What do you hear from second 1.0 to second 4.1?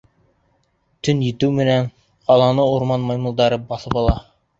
Төн етеү менән, ҡаланы урман маймылдары баҫып